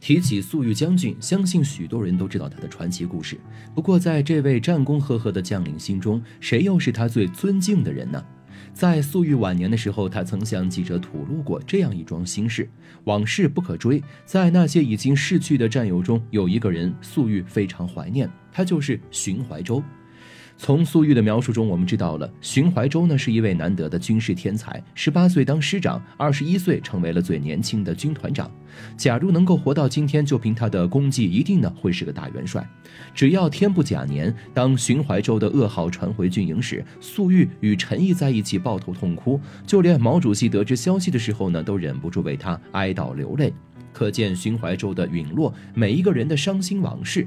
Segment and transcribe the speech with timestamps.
[0.00, 3.38] 提起粟裕将军，相信许多人都知道他的传奇故事。
[3.74, 8.24] 不过，在这位战功赫赫的将领心中，谁又是他最尊敬的人呢？
[8.72, 12.68] 在粟裕晚年的时候，他曾向记者吐露过这样一桩心事：
[13.04, 19.82] 往事不可追，在那些已经逝去的战友中，有一个人粟裕非常怀念，他就是荀怀洲。
[20.62, 24.80] 从粟裕的描述中，我们知道了荀怀洲呢是一位难得的军事天才。
[24.94, 28.50] 十八岁当师长，二十一岁成为了最年轻的军团长。
[28.94, 32.62] 假如能够活到今天，就凭他的功绩，一定呢会是个大元帅。
[33.14, 43.50] 只要天不假年，当荀怀洲的噩耗传回军营时，粟裕与陈毅在一起抱头痛哭，就连毛主席得知消息的时候呢，都忍不住为他哀悼流泪。
[43.94, 47.26] 可见荀怀洲的陨落，每一个人的伤心往事。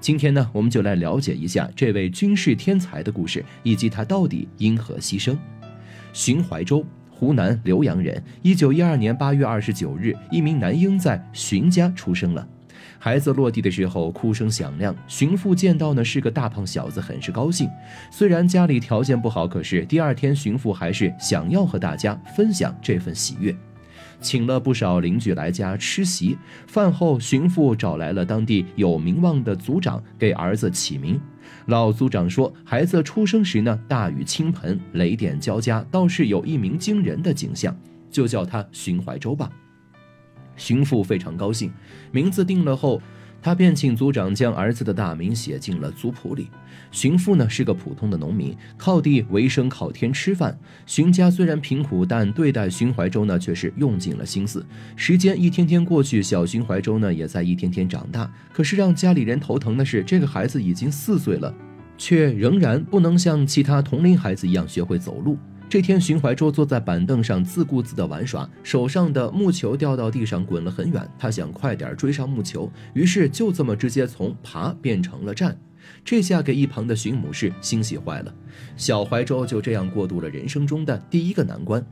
[0.00, 5.36] 今天呢，我们就来了解一下这位军事天才的故事，以及他到底因何牺牲。
[6.12, 12.46] 荀怀洲，湖南浏阳人，一九一二年八月二十九日，一名男婴在荀家出生了。
[12.98, 14.94] 孩子落地的时候，哭声响亮。
[15.06, 17.68] 荀父见到呢是个大胖小子，很是高兴。
[18.10, 23.54] 虽然家里条件不好，可是第二天荀父还是想要和大家分享这份喜悦。
[24.20, 26.36] 请了不少邻居来家吃席。
[26.66, 31.20] 饭后，巡父找来了当地有名望的族长，给儿子起名。
[31.66, 37.76] 老族长说，孩子出生时呢，大雨倾盆，雷电交加，倒是有一鸣惊人的景象，
[38.10, 39.50] 就叫他荀怀洲吧。
[40.56, 41.72] 巡父非常高兴，
[42.12, 43.00] 名字定了后。
[43.42, 46.48] 他便请族长将儿子的大名写进了族谱里。
[46.90, 50.58] 荀父呢是个普通的农民，靠地为生，靠天吃饭。
[50.86, 54.64] 荀家虽然贫苦，但对待荀怀洲呢却是用尽了心思。
[54.96, 58.30] 时间一天天过去，小荀怀洲呢也在一天天长大。
[58.52, 61.54] 可是让家里人头疼的是，这个孩子已经四岁了，
[61.96, 65.38] 却仍然不能像其他同龄孩子一样学会走路。
[65.70, 71.08] 这天，寻怀洲坐在板凳上自顾自的玩耍，手上的木球掉到地上滚了很远。
[71.16, 75.56] 他想快点追上木球，于是就这么直接从爬变成了站。
[76.04, 78.34] 这下给一旁的荀母氏欣喜坏了。
[78.76, 81.86] 小怀洲就这样过渡了人生中的第一个难关。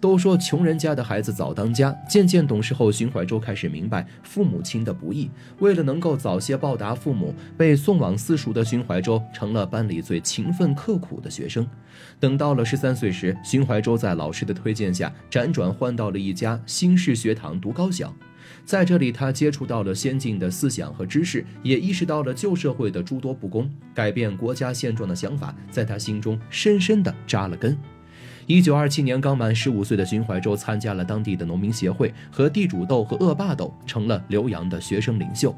[0.00, 1.94] 都说穷人家的孩子早当家。
[2.08, 5.30] 渐渐懂事后，荀怀洲开始明白父母亲的不易。
[5.58, 11.66] 为了能够早些报答父母，被送往私塾的荀怀洲成了班里最勤奋刻苦的学生。
[12.18, 18.14] 等到了十三岁时，荀怀洲在老师的推荐下，辗转换到了一家新式学堂读高小。
[18.64, 27.76] 在这里，他接触到了先进的思想和知识，也意识到了旧社会的诸多不公，改变国家现状的想法在他心中深深地扎了根。
[28.46, 35.54] 一九二七年，刚满十五岁的荀怀洲参加了当地的农民协会，和地主斗和恶霸斗，成了浏阳的学生领袖。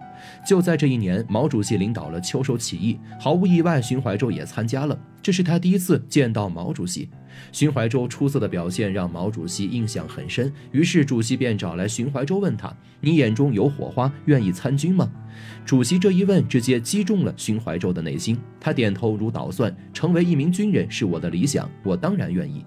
[0.46, 4.98] 就在这一年，毛主席领导了秋收起义，毫无意外，荀怀洲也参加了。
[5.22, 7.08] 这是他第一次见到毛主席。
[7.50, 15.10] 荀怀洲出色的表现让毛主席印象很深，于是主席便找来荀怀洲问他：“你眼中有火花，愿意参军吗？”
[15.64, 18.38] 主席这一问，直接击中了荀怀洲的内心。
[18.60, 22.64] 他点头如捣蒜：“成为一名军人是我的理想，我当然愿意。”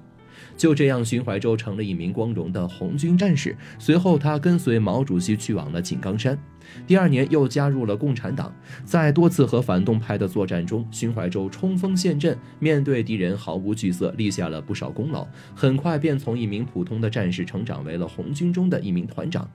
[0.58, 3.56] 就这样，荀怀洲成了一名光荣的红军战士。
[3.78, 6.38] 随后，他跟随毛主席去往了井冈山。
[6.86, 8.54] 第二年，又加入了共产党。
[8.84, 15.26] 在多次和反动派的作战中，荀怀洲冲锋陷阵，面对敌人毫无惧色，立下了不少功劳。
[15.56, 19.50] 很快便从一名普通的战士成长为了红军中的一名团长。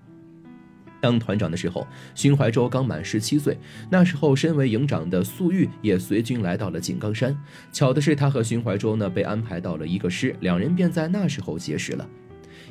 [1.02, 3.58] 当团长的时候，荀怀洲刚满十七岁。
[3.90, 7.36] 那时候，身为营长的粟裕也随军来到了井冈山。
[7.72, 12.08] 巧的是，他和荀怀洲呢被安排到了一个师，两人便在那时候结识了。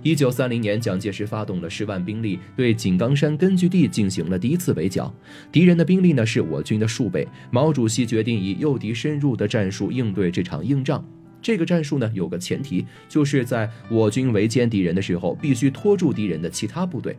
[0.01, 5.13] 一九三零年，蒋介石发动了十万兵力，对井冈山根据地进行了第一次围剿。
[5.51, 7.27] 敌人的兵力呢是我军的数倍。
[7.51, 11.05] 毛主席决定以诱敌深入的战术应对这场硬仗。
[11.41, 17.17] 这个战术呢有个前提，就是在我军围歼敌人的时候，必须拖住敌人的其他部队。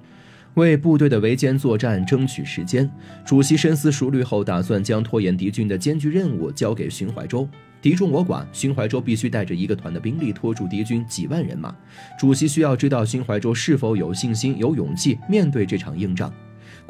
[0.54, 2.88] 为部队的围歼作战争取时间，
[3.24, 7.48] 主席深思熟虑后，打算将拖延敌军的艰巨任务交给荀淮洲。
[7.80, 11.74] 敌众我寡，荀淮洲必须带着一个团的兵力拖住敌军几万人马。
[12.18, 16.32] 主席需要知道荀淮洲是否有信心、有勇气面对这场硬仗。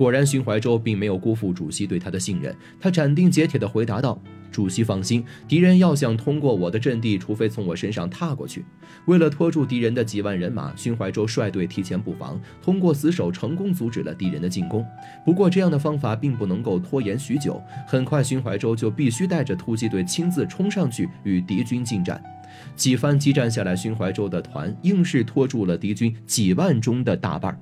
[0.03, 4.21] 果然，荀怀洲并没有辜负主席对他的信任，他斩钉截铁地回答道。
[4.51, 8.65] 主席放心，敌人要想通过我的阵地，除非从我身上踏过去。
[9.07, 14.85] 为了拖住敌人的几万人马，荀怀洲率队提前布防，通过死守成功阻止了敌人的进攻。
[15.25, 22.21] 不过，这样的方法并不能够拖延许久，很快荀怀洲就必须带着突击队亲自冲上去与敌军进战。
[22.75, 27.57] 几番激战下来，荀怀洲的团硬是拖住了敌军几万中的大半。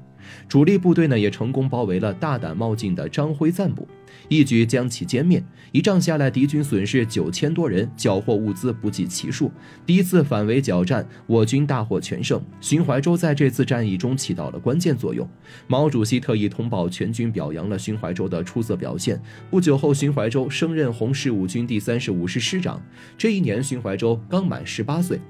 [0.49, 3.87] 主力部队呢也成功包围了大胆冒进的张辉赞部，
[4.29, 5.43] 一举将其歼灭。
[5.73, 9.53] 一仗下来，敌军损失九千多人，缴获物资不计其数。
[9.87, 12.43] 第一次反围剿战，我军大获全胜。
[12.61, 15.29] 徐怀洲在这次战役中起到了关键作用。
[15.69, 19.21] 毛主席特意通报全军，表扬了徐怀洲的出色表现。
[19.49, 22.83] 不久后，徐怀洲升任红十五军第三十五师师长。
[23.17, 25.21] 这一年，徐怀洲刚满十八岁。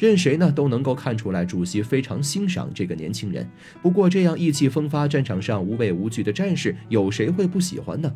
[0.00, 3.46] 任谁呢都能够看出来，主席非常欣赏这个年轻人。
[3.82, 8.10] 不过，这样意气风发、战场上无畏无惧的战士，有谁会不喜欢呢？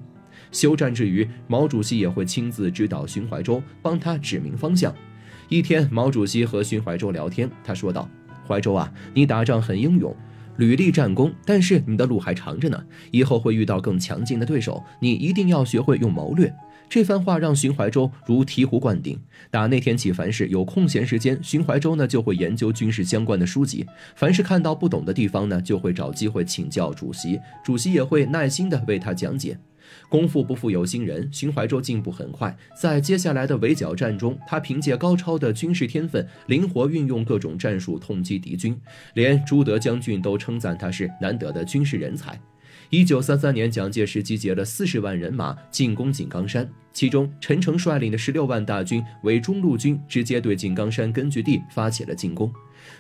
[0.51, 4.95] 休战之余，毛主席也会亲自指导荀怀洲，帮他指明方向。
[5.51, 8.09] 一天，毛主席和荀怀洲聊天，他说道
[8.49, 10.17] ：“怀洲啊，你打仗很英勇，
[10.57, 16.51] 屡立战功，但是你的路还长着呢，以后会遇到更强劲的对手，你一定要学会用谋略。”
[16.89, 19.21] 这番话让荀怀洲如醍醐灌顶。
[19.51, 23.85] 打那天起，凡是有空闲时间，荀怀洲呢就会研究军事相关的书籍。
[24.15, 29.59] 凡是看到不懂的地方呢，就会找机会请教主席，主席也会耐心的为他讲解。
[30.09, 32.57] 功夫不负有心人，荀怀洲进步很快。
[32.81, 38.79] 在接下来的围剿战中，他凭借高超的军事天分，灵活运用各种战术，痛击敌军。
[39.15, 42.41] 连朱德将军都称赞他是难得的军事人才。
[42.91, 52.53] 一九三三年，蒋介石集结了四十万人马进攻井冈山，其中陈诚率领的十六万大军为中路军，直接对井冈山根据地发起了进攻。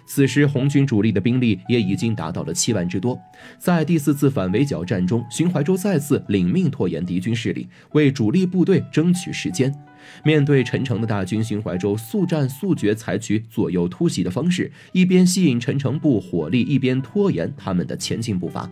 [0.06, 3.18] 此时，红军主力的兵力也已经达到了七万之多。
[3.58, 9.72] 在第四次反围剿战中，荀怀洲再次领命拖延敌军势力，为主力部队争取时间。
[10.24, 18.70] 面对陈诚的大军，荀怀洲速战速决，采取左右突袭的方式，一边吸引陈诚部火力，一边拖延他们的前进步伐。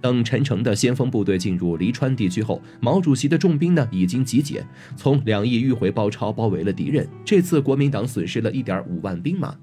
[0.00, 7.08] 等陈诚的先锋部队进入黎川地区后，毛主席的重兵呢已经集结，从两翼迂回包抄，包围了敌人。
[7.24, 9.56] 这次国民党损失了一点五万兵马。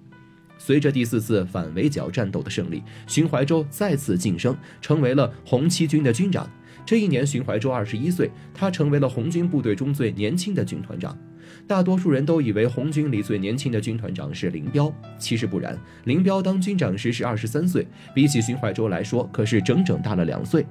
[0.63, 6.48] 随着第四次反围剿战斗的胜利，荀怀洲再次晋升，成为了红七军的军长。
[6.86, 11.18] 这一年，荀怀洲二十一岁，他成为了红军部队中最年轻的军团长。
[11.66, 15.75] 大多数人都以为红军里最年轻的军团长是林彪，其实不然。
[16.04, 20.63] 林彪当军长时是二十三岁，比起荀怀洲来说，可是整整大了两岁。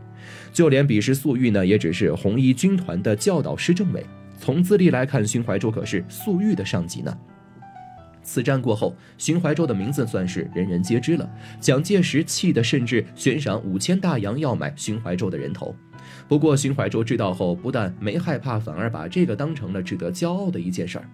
[0.53, 4.07] 就连彼时粟裕呢，也只是红一军团的教导师政委。
[4.39, 7.19] 从资历来看，荀怀洲可是粟裕的上级呢。
[8.31, 11.29] 此战过后，荀怀洲的名字算是人人皆知了。
[11.59, 15.75] 蒋介石气得甚至悬赏五千大洋要买荀怀洲的人头。
[16.29, 21.05] 不过，荀怀洲知道后，不但没害怕，反而把这个当成了值得骄傲的一件事儿。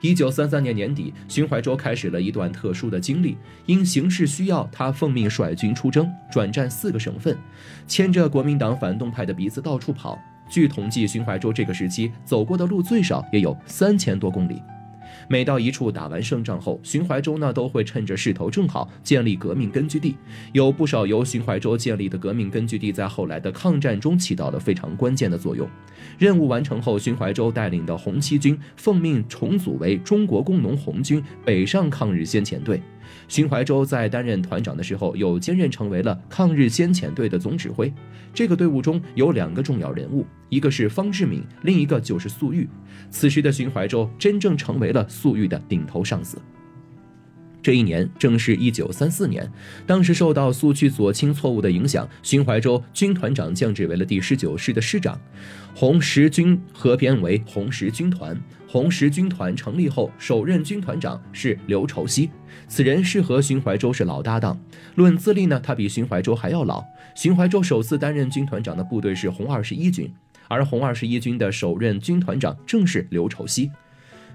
[0.00, 3.38] 一九三三年年底，荀怀洲开始了一段特殊的经历。
[3.66, 7.38] 因形势需要，他奉命率军出征，转战四个省份，
[7.86, 10.18] 牵着国民党反动派的鼻子到处跑。
[10.50, 14.60] 据统计，荀怀洲这个时期走过的路最少也有三千多公里。
[15.28, 20.16] 每到一处打完胜仗后，寻淮洲呢都会趁着势头正好建立革命根据地。
[20.52, 25.68] 有不少由寻淮洲建立的革命根据地，在后来的抗战中起到了非常关键的作用。
[26.18, 32.80] 任务完成后，寻淮洲带领的红七军奉命重组为中国工农红军北上抗日先遣队。
[33.28, 37.92] 荀淮洲在担任团长的时候，又兼任成为了抗日先遣队的总指挥。
[38.32, 42.68] 这个队伍中有两个重要人物，一个是方志敏，另一个就是粟裕。
[43.10, 46.38] 此时的荀淮洲真正成为了粟裕的顶头上司。
[47.64, 49.50] 这一年正是一九三四年，
[49.86, 55.18] 当时受到苏区左倾错误的影响，荀怀洲军团长降职为了第十九师的师长，
[55.74, 58.38] 红十军合编为红十军团。
[58.68, 62.28] 红十军团成立后，首任军团长是刘畴西，
[62.68, 64.60] 此人是和荀怀洲是老搭档。
[64.96, 66.84] 论资历呢，他比荀怀洲还要老。
[67.14, 70.12] 荀怀洲首次担任军团长的部队是红二十一军，
[70.48, 73.70] 而红二十一军的首任军团长正是刘畴西。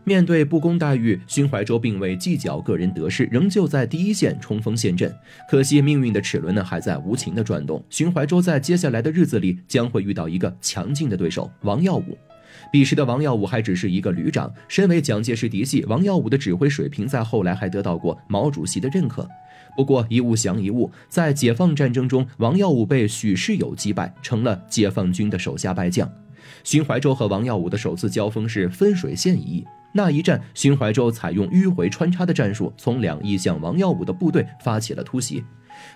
[0.03, 5.13] 面对不公待遇，荀怀洲并未计较个人得失，仍旧在第一线冲锋陷阵。
[5.49, 7.83] 可惜命运的齿轮呢，还在无情的转动。
[7.89, 12.17] 荀怀洲在接下来的日子里将会遇到一个强劲的对手——王耀武。
[12.71, 19.27] 彼时的王耀武还只是一个旅长，身为蒋介石嫡系，王耀武的指挥水平在后来还得到过毛主席的认可。
[19.75, 26.11] 不过一物降一物，在解放战争中，王耀武被许世友击败，成了解放军的手下败将。
[26.63, 29.65] 荀怀洲和王耀武的首次交锋是分水线一役。
[29.91, 35.43] 那一战，荀怀洲采用迂回穿插的战术，从两翼向王耀武的部队发起了突袭，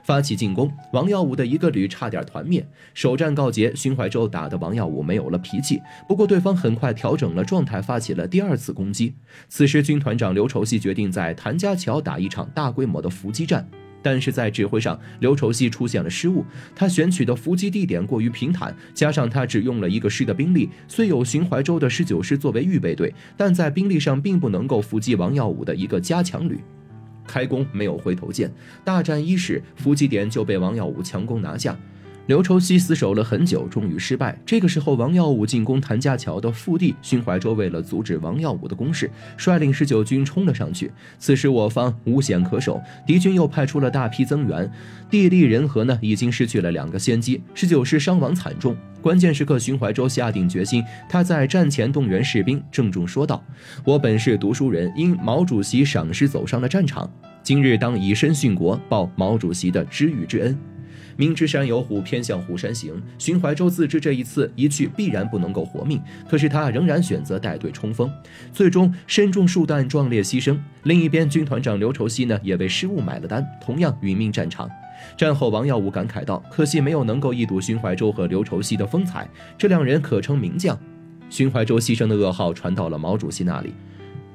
[0.03, 0.71] 发起进攻。
[0.91, 2.67] 王耀武的一个旅差点团灭。
[2.93, 5.79] 首战告捷，荀怀洲打得王耀武没有了脾气。
[6.07, 9.13] 不过对方很快调整了状态，发起了第二次攻击。
[9.47, 13.69] 此时军团长刘畴西决定在谭家桥打一场大规模的伏击战。
[14.03, 16.45] 但是在指挥上，刘畴西出现了失误。
[16.75, 26.59] 他选取的伏击地点过于平坦，加上他只用了一个师的兵力，虽有寻淮洲的十九师作为预备队，但在兵力上并不能够伏击王耀武的一个加强旅。
[27.25, 28.51] 开弓没有回头箭，
[28.83, 31.73] 大战伊始，伏击点就被王耀武强攻拿下。
[32.27, 34.39] 刘畴西死守了很久，终于失败。
[34.45, 40.89] 这个时候，王耀武进攻谭家桥的腹地，荀怀洲为了阻止王耀武的攻势，率领十九军冲了上去。
[41.19, 44.71] 此时我方无险可守，敌军又派出了大批增援，
[45.09, 47.41] 地利人和呢，已经失去了两个先机。
[47.53, 53.43] 十九师伤亡惨重，关键时刻，荀怀洲下定决心，他在战前动员士兵，郑重说道
[53.83, 57.11] ：“我本是读书人，因毛主席赏识，走上了战场。
[57.43, 60.57] 今日当以身殉国，报毛主席的知遇之恩。”
[61.15, 63.01] 明知山有虎，偏向虎山行。
[63.17, 68.11] 荀怀洲自知这一次一去必然不能够活命，可是他仍然选择带队冲锋，
[68.51, 70.57] 最终身中数弹，壮烈牺牲。
[70.83, 74.69] 另一边，军团长刘畴西呢，也为失误买了单，同样殒命战场。
[75.17, 79.27] 战后，王耀武感慨道：“可惜没有能够一睹荀怀洲和刘畴西的风采，
[79.57, 80.77] 这两人可称名将。”
[81.29, 83.73] 荀怀洲牺牲的噩耗传到了毛主席那里，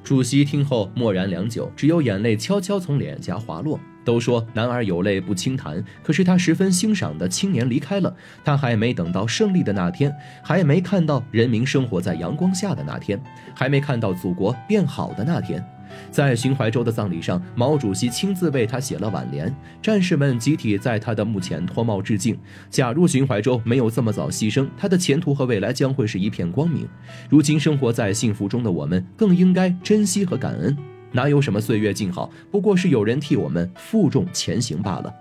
[0.03, 3.79] 主席听后默然良久，只有眼泪悄悄从脸颊滑落。
[4.05, 8.11] 都说男儿有泪不轻弹，可是他十分欣赏的青年离开了，
[8.43, 13.21] 他还没等到胜利的那天，还没看到人民生活在阳光下的那天，
[13.53, 15.63] 还没看到祖国变好的那天。
[16.11, 22.37] 在寻淮洲的葬礼上，毛主席亲自为他写了挽联，战士们集体在他的墓前脱帽致敬。
[22.69, 26.87] 假如寻淮洲没有这么早牺牲，他的前途和未来将会是一片光明。
[27.29, 30.77] 如今生活在幸福中的我们，更应该珍惜和感恩。
[31.11, 35.13] 哪有什么岁月静好，不过是有人替我们负重前行罢了。